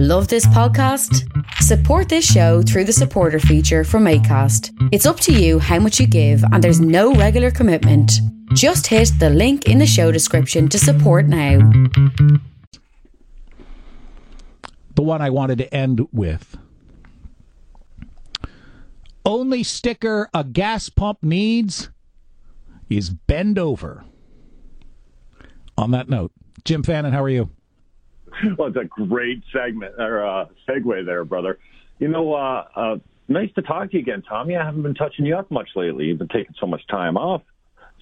Love 0.00 0.28
this 0.28 0.46
podcast? 0.46 1.26
Support 1.54 2.08
this 2.08 2.24
show 2.24 2.62
through 2.62 2.84
the 2.84 2.92
supporter 2.92 3.40
feature 3.40 3.82
from 3.82 4.04
ACAST. 4.04 4.70
It's 4.92 5.06
up 5.06 5.18
to 5.18 5.32
you 5.32 5.58
how 5.58 5.80
much 5.80 5.98
you 5.98 6.06
give, 6.06 6.40
and 6.52 6.62
there's 6.62 6.78
no 6.78 7.14
regular 7.14 7.50
commitment. 7.50 8.12
Just 8.54 8.86
hit 8.86 9.10
the 9.18 9.28
link 9.28 9.66
in 9.66 9.78
the 9.78 9.88
show 9.88 10.12
description 10.12 10.68
to 10.68 10.78
support 10.78 11.26
now. 11.26 11.58
The 14.94 15.02
one 15.02 15.20
I 15.20 15.30
wanted 15.30 15.58
to 15.58 15.74
end 15.74 16.06
with. 16.12 16.56
Only 19.26 19.64
sticker 19.64 20.30
a 20.32 20.44
gas 20.44 20.88
pump 20.88 21.24
needs 21.24 21.90
is 22.88 23.10
bend 23.10 23.58
over. 23.58 24.04
On 25.76 25.90
that 25.90 26.08
note, 26.08 26.30
Jim 26.64 26.84
Fannon, 26.84 27.12
how 27.12 27.24
are 27.24 27.28
you? 27.28 27.50
Well, 28.56 28.68
it's 28.68 28.76
a 28.76 28.84
great 28.84 29.42
segment 29.52 29.94
or 29.98 30.26
uh, 30.26 30.46
segue 30.68 31.04
there, 31.04 31.24
brother. 31.24 31.58
You 31.98 32.08
know, 32.08 32.34
uh, 32.34 32.64
uh, 32.74 32.96
nice 33.28 33.50
to 33.54 33.62
talk 33.62 33.90
to 33.90 33.96
you 33.96 34.02
again, 34.02 34.22
Tommy. 34.22 34.56
I 34.56 34.64
haven't 34.64 34.82
been 34.82 34.94
touching 34.94 35.26
you 35.26 35.36
up 35.36 35.50
much 35.50 35.68
lately. 35.74 36.06
You've 36.06 36.18
been 36.18 36.28
taking 36.28 36.54
so 36.60 36.66
much 36.66 36.86
time 36.88 37.16
off. 37.16 37.42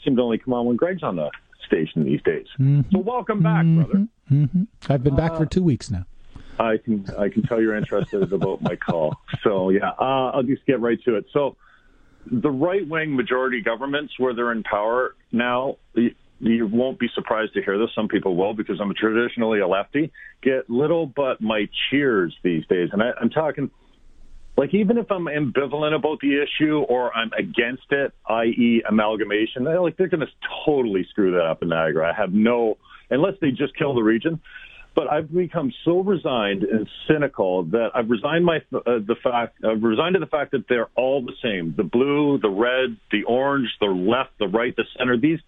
Seem 0.05 0.17
to 0.17 0.23
only 0.23 0.39
come 0.39 0.55
on 0.55 0.67
when 0.67 0.77
Greg's 0.77 1.03
on 1.03 1.17
the 1.17 1.31
station 1.67 2.05
these 2.05 2.23
days. 2.23 2.47
Mm-hmm. 2.59 2.83
So 2.93 2.99
welcome 2.99 3.43
back, 3.43 3.65
mm-hmm. 3.65 3.83
brother. 3.83 4.09
Mm-hmm. 4.31 4.93
I've 4.93 5.03
been 5.03 5.17
back 5.17 5.37
for 5.37 5.45
uh, 5.45 5.49
two 5.51 5.63
weeks 5.63 5.91
now. 5.91 6.05
I 6.59 6.79
can 6.79 7.05
I 7.19 7.29
can 7.29 7.43
tell 7.43 7.61
you're 7.61 7.77
interested 7.77 8.33
about 8.33 8.63
my 8.63 8.77
call. 8.77 9.17
So 9.43 9.71
yeah, 9.71 9.91
uh, 9.99 10.31
I'll 10.33 10.43
just 10.43 10.65
get 10.67 10.81
right 10.81 10.99
to 11.05 11.17
it. 11.17 11.27
So 11.33 11.57
the 12.31 12.51
right 12.51 12.87
wing 12.87 13.15
majority 13.15 13.61
governments 13.61 14.15
where 14.19 14.35
they're 14.35 14.53
in 14.53 14.63
power 14.63 15.15
now, 15.33 15.77
you 16.41 16.67
won't 16.67 16.99
be 16.99 17.09
surprised 17.15 17.55
to 17.55 17.63
hear 17.63 17.79
this. 17.79 17.91
Some 17.95 18.09
people 18.09 18.37
will 18.37 18.55
because 18.55 18.81
I'm 18.81 18.93
traditionally 18.95 19.61
a 19.61 19.69
lefty. 19.69 20.13
Get 20.43 20.69
little 20.69 21.07
but 21.07 21.41
my 21.41 21.69
cheers 21.91 22.37
these 22.43 22.67
days, 22.67 22.91
and 22.93 23.03
I, 23.03 23.13
I'm 23.21 23.31
talking 23.31 23.71
like 24.57 24.73
even 24.73 24.97
if 24.97 25.11
I'm 25.11 25.27
ambivalent 25.27 25.95
about 25.95 26.21
the 26.21 26.43
issue 26.43 26.79
or 26.79 27.15
I'm 27.15 27.31
against 27.39 27.91
it, 27.91 28.13
i.e., 28.27 28.83
amalgamation, 28.89 29.65
like 29.65 29.97
they're 29.97 30.09
going 30.09 30.21
to 30.21 30.33
totally 30.65 31.07
screw 31.11 31.33
that 31.33 31.45
up 31.45 31.63
in 31.63 31.69
Niagara. 31.69 32.11
I 32.11 32.19
have 32.19 32.33
no 32.33 32.79
unless 33.11 33.35
they 33.41 33.51
just 33.51 33.77
kill 33.77 33.95
the 33.95 34.03
region. 34.03 34.41
But 34.97 35.13
I've 35.13 35.33
become 35.33 35.73
so 35.85 36.01
resigned 36.01 36.63
and 36.63 36.89
cynical 37.07 37.65
that 37.65 37.91
I've 37.95 38.09
resigned 38.09 38.47
my 38.47 38.57
uh, 38.75 38.81
the 39.07 39.15
fact 39.23 39.59
I've 39.63 39.83
resigned 39.83 40.15
to 40.15 40.21
the 40.21 40.27
fact 40.27 40.53
that 40.53 40.65
they're 40.71 40.89
all 40.97 41.23
the 41.23 41.35
same: 41.43 41.75
the 41.77 41.85
blue, 41.85 42.39
the 42.41 42.49
red, 42.49 42.97
the 43.13 43.23
orange, 43.25 43.69
the 43.79 43.87
left, 43.87 44.39
the 44.39 44.49
right, 44.49 44.75
the 44.75 44.85
center. 44.97 45.19
These 45.19 45.41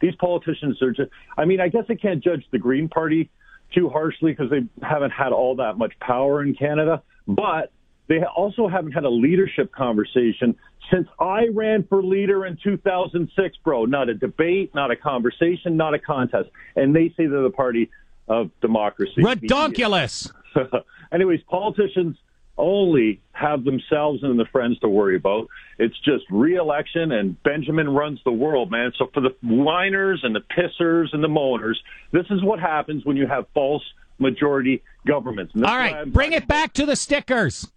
these 0.00 0.14
politicians 0.16 0.80
are 0.80 0.92
just. 0.92 1.10
I 1.36 1.44
mean, 1.44 1.60
I 1.60 1.68
guess 1.68 1.84
I 1.90 1.94
can't 1.94 2.24
judge 2.24 2.44
the 2.50 2.58
Green 2.58 2.88
Party 2.88 3.30
too 3.74 3.90
harshly 3.90 4.32
because 4.32 4.50
they 4.50 4.64
haven't 4.82 5.10
had 5.10 5.32
all 5.32 5.56
that 5.56 5.76
much 5.76 5.92
power 6.00 6.42
in 6.42 6.54
Canada, 6.54 7.02
but 7.28 7.72
they 8.08 8.22
also 8.24 8.68
haven't 8.68 8.92
had 8.92 9.04
a 9.04 9.10
leadership 9.10 9.72
conversation 9.72 10.56
since 10.90 11.08
I 11.18 11.48
ran 11.52 11.84
for 11.88 12.02
leader 12.02 12.46
in 12.46 12.56
2006, 12.62 13.56
bro. 13.64 13.84
Not 13.84 14.08
a 14.08 14.14
debate, 14.14 14.74
not 14.74 14.90
a 14.90 14.96
conversation, 14.96 15.76
not 15.76 15.94
a 15.94 15.98
contest. 15.98 16.48
And 16.76 16.94
they 16.94 17.08
say 17.16 17.26
they're 17.26 17.42
the 17.42 17.50
party 17.50 17.90
of 18.28 18.50
democracy. 18.60 19.22
Redonkulous. 19.22 20.30
Anyways, 21.12 21.40
politicians 21.48 22.16
only 22.58 23.20
have 23.32 23.64
themselves 23.64 24.22
and 24.22 24.38
their 24.38 24.46
friends 24.46 24.78
to 24.80 24.88
worry 24.88 25.16
about. 25.16 25.46
It's 25.78 25.98
just 26.00 26.24
re-election 26.30 27.12
and 27.12 27.40
Benjamin 27.42 27.88
runs 27.88 28.20
the 28.24 28.32
world, 28.32 28.70
man. 28.70 28.92
So 28.98 29.10
for 29.12 29.20
the 29.20 29.34
whiners 29.42 30.20
and 30.22 30.34
the 30.34 30.40
pissers 30.40 31.08
and 31.12 31.22
the 31.22 31.28
moaners, 31.28 31.76
this 32.12 32.26
is 32.30 32.42
what 32.42 32.58
happens 32.58 33.04
when 33.04 33.16
you 33.16 33.26
have 33.26 33.46
false 33.52 33.82
majority 34.18 34.82
governments. 35.06 35.52
All 35.56 35.76
right, 35.76 36.10
bring 36.10 36.32
it 36.32 36.48
back 36.48 36.72
to 36.74 36.86
the 36.86 36.96
stickers. 36.96 37.70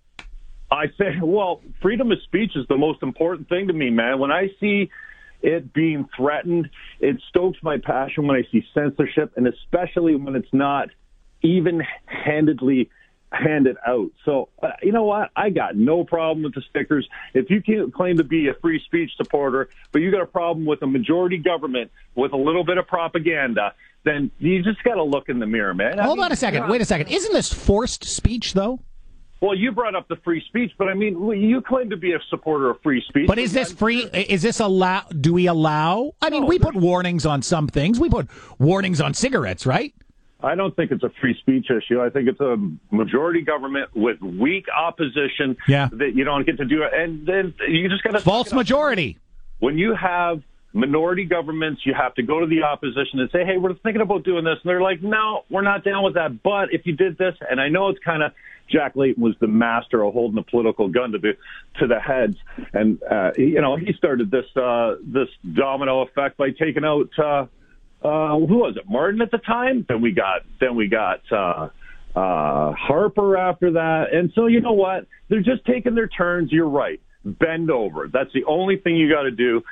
I 0.71 0.85
say, 0.97 1.17
well, 1.21 1.61
freedom 1.81 2.11
of 2.11 2.21
speech 2.23 2.51
is 2.55 2.65
the 2.69 2.77
most 2.77 3.01
important 3.01 3.49
thing 3.49 3.67
to 3.67 3.73
me, 3.73 3.89
man. 3.89 4.19
When 4.19 4.31
I 4.31 4.49
see 4.59 4.89
it 5.41 5.73
being 5.73 6.07
threatened. 6.15 6.69
It 6.99 7.21
stokes 7.29 7.59
my 7.61 7.77
passion 7.77 8.27
when 8.27 8.35
I 8.37 8.43
see 8.51 8.65
censorship, 8.73 9.33
and 9.35 9.47
especially 9.47 10.15
when 10.15 10.35
it's 10.35 10.53
not 10.53 10.89
even 11.41 11.81
handedly 12.05 12.89
handed 13.31 13.77
out. 13.85 14.09
So, 14.25 14.49
uh, 14.61 14.69
you 14.81 14.91
know 14.91 15.03
what? 15.03 15.29
I 15.35 15.49
got 15.49 15.75
no 15.75 16.03
problem 16.03 16.43
with 16.43 16.55
the 16.55 16.63
stickers. 16.69 17.07
If 17.33 17.49
you 17.49 17.61
can't 17.61 17.93
claim 17.93 18.17
to 18.17 18.23
be 18.23 18.47
a 18.47 18.53
free 18.55 18.81
speech 18.85 19.11
supporter, 19.17 19.69
but 19.91 20.01
you 20.01 20.11
got 20.11 20.21
a 20.21 20.25
problem 20.25 20.65
with 20.65 20.81
a 20.81 20.87
majority 20.87 21.37
government 21.37 21.91
with 22.15 22.33
a 22.33 22.37
little 22.37 22.63
bit 22.63 22.77
of 22.77 22.87
propaganda, 22.87 23.73
then 24.03 24.31
you 24.39 24.63
just 24.63 24.83
got 24.83 24.95
to 24.95 25.03
look 25.03 25.29
in 25.29 25.39
the 25.39 25.45
mirror, 25.45 25.73
man. 25.73 25.99
Hold 25.99 26.19
I 26.19 26.21
mean, 26.21 26.25
on 26.25 26.31
a 26.31 26.35
second. 26.35 26.69
Wait 26.69 26.81
a 26.81 26.85
second. 26.85 27.07
Isn't 27.09 27.33
this 27.33 27.53
forced 27.53 28.03
speech, 28.03 28.53
though? 28.53 28.79
Well, 29.41 29.55
you 29.55 29.71
brought 29.71 29.95
up 29.95 30.07
the 30.09 30.17
free 30.17 30.43
speech, 30.47 30.71
but 30.77 30.89
I 30.89 30.93
mean, 30.93 31.17
you 31.39 31.61
claim 31.61 31.89
to 31.91 31.97
be 31.97 32.11
a 32.11 32.19
supporter 32.29 32.69
of 32.69 32.81
free 32.81 33.01
speech. 33.07 33.27
But 33.27 33.39
is 33.39 33.53
this 33.53 33.71
free? 33.71 34.01
Is 34.03 34.41
this 34.41 34.59
allow? 34.59 35.03
Do 35.21 35.33
we 35.33 35.47
allow? 35.47 36.13
I 36.21 36.29
mean, 36.29 36.41
no, 36.41 36.47
we 36.47 36.59
put 36.59 36.75
warnings 36.75 37.25
on 37.25 37.41
some 37.41 37.67
things. 37.67 37.99
We 37.99 38.09
put 38.09 38.27
warnings 38.59 38.99
on 38.99 39.13
cigarettes, 39.13 39.65
right? 39.65 39.93
I 40.41 40.55
don't 40.55 40.75
think 40.75 40.91
it's 40.91 41.03
a 41.03 41.11
free 41.21 41.37
speech 41.39 41.67
issue. 41.69 42.01
I 42.01 42.09
think 42.09 42.27
it's 42.29 42.39
a 42.39 42.57
majority 42.91 43.41
government 43.41 43.89
with 43.93 44.21
weak 44.21 44.65
opposition. 44.69 45.57
Yeah. 45.67 45.89
that 45.93 46.15
you 46.15 46.23
don't 46.23 46.45
get 46.45 46.57
to 46.57 46.65
do 46.65 46.83
it, 46.83 46.93
and 46.93 47.25
then 47.25 47.53
you 47.67 47.89
just 47.89 48.03
got 48.03 48.11
to 48.11 48.19
false 48.19 48.51
majority. 48.51 49.17
When 49.59 49.77
you 49.77 49.95
have 49.95 50.41
minority 50.73 51.25
governments, 51.25 51.81
you 51.85 51.93
have 51.93 52.13
to 52.15 52.23
go 52.23 52.39
to 52.39 52.45
the 52.45 52.63
opposition 52.63 53.19
and 53.19 53.29
say, 53.31 53.43
"Hey, 53.45 53.57
we're 53.57 53.73
thinking 53.73 54.01
about 54.01 54.23
doing 54.23 54.43
this," 54.43 54.59
and 54.63 54.69
they're 54.69 54.81
like, 54.81 55.01
"No, 55.01 55.43
we're 55.49 55.61
not 55.61 55.83
down 55.83 56.03
with 56.03 56.13
that." 56.15 56.43
But 56.43 56.73
if 56.73 56.85
you 56.85 56.93
did 56.95 57.17
this, 57.17 57.35
and 57.49 57.59
I 57.59 57.69
know 57.69 57.89
it's 57.89 57.99
kind 57.99 58.23
of 58.23 58.31
Jack 58.69 58.95
Layton 58.95 59.21
was 59.21 59.35
the 59.39 59.47
master 59.47 60.03
of 60.03 60.13
holding 60.13 60.35
the 60.35 60.43
political 60.43 60.87
gun 60.89 61.11
to 61.11 61.17
the 61.17 61.37
to 61.79 61.87
the 61.87 61.99
heads, 61.99 62.37
and 62.73 63.01
uh, 63.03 63.31
he, 63.35 63.43
you 63.43 63.61
know 63.61 63.75
he 63.75 63.93
started 63.93 64.31
this 64.31 64.45
uh, 64.55 64.95
this 65.03 65.27
domino 65.53 66.01
effect 66.01 66.37
by 66.37 66.49
taking 66.51 66.83
out 66.83 67.09
uh, 67.17 67.45
uh, 68.05 68.37
who 68.37 68.57
was 68.57 68.77
it 68.77 68.89
Martin 68.89 69.21
at 69.21 69.31
the 69.31 69.37
time. 69.37 69.85
Then 69.87 70.01
we 70.01 70.11
got 70.11 70.43
then 70.59 70.75
we 70.75 70.87
got 70.87 71.21
uh, 71.31 71.69
uh, 72.15 72.73
Harper 72.73 73.37
after 73.37 73.71
that, 73.73 74.13
and 74.13 74.31
so 74.35 74.47
you 74.47 74.61
know 74.61 74.73
what? 74.73 75.07
They're 75.29 75.41
just 75.41 75.65
taking 75.65 75.95
their 75.95 76.07
turns. 76.07 76.51
You're 76.51 76.69
right. 76.69 76.99
Bend 77.25 77.69
over. 77.69 78.07
That's 78.07 78.31
the 78.33 78.45
only 78.45 78.77
thing 78.77 78.95
you 78.95 79.11
got 79.11 79.23
to 79.23 79.31
do. 79.31 79.63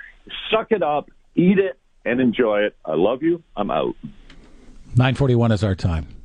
Suck 0.51 0.71
it 0.71 0.83
up, 0.83 1.09
eat 1.35 1.59
it, 1.59 1.79
and 2.05 2.19
enjoy 2.19 2.61
it. 2.61 2.75
I 2.83 2.95
love 2.95 3.23
you. 3.23 3.43
I'm 3.55 3.71
out. 3.71 3.95
941 4.95 5.51
is 5.51 5.63
our 5.63 5.75
time. 5.75 6.16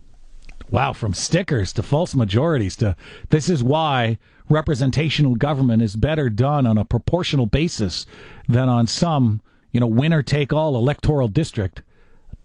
Wow, 0.72 0.94
from 0.94 1.12
stickers 1.12 1.71
to 1.75 1.83
false 1.83 2.15
majorities 2.15 2.77
to 2.77 2.97
this 3.28 3.50
is 3.50 3.62
why 3.62 4.19
representational 4.49 5.34
government 5.34 5.83
is 5.83 5.97
better 5.97 6.31
done 6.31 6.66
on 6.66 6.78
a 6.78 6.84
proportional 6.87 7.44
basis 7.44 8.06
than 8.49 8.71
on 8.71 8.87
some, 8.87 9.43
you 9.71 9.81
know, 9.81 9.87
winner 9.87 10.22
take 10.22 10.50
all 10.50 10.75
electoral 10.75 11.28
district. 11.28 11.82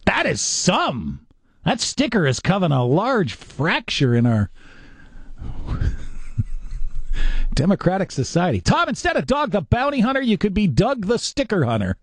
That 0.05 0.25
is 0.25 0.41
some. 0.41 1.25
That 1.63 1.79
sticker 1.79 2.27
is 2.27 2.41
covering 2.41 2.73
a 2.73 2.83
large 2.83 3.33
fracture 3.33 4.13
in 4.13 4.25
our 4.25 4.51
democratic 7.53 8.11
society. 8.11 8.59
Tom, 8.59 8.89
instead 8.89 9.15
of 9.15 9.25
Dog 9.25 9.51
the 9.51 9.61
Bounty 9.61 10.01
Hunter, 10.01 10.21
you 10.21 10.37
could 10.37 10.53
be 10.53 10.67
Doug 10.67 11.05
the 11.05 11.17
Sticker 11.17 11.63
Hunter. 11.63 11.95